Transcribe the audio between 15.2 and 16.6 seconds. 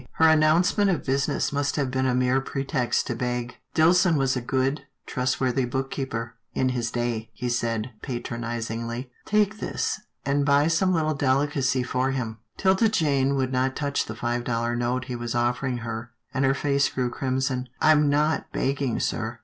offering her, and her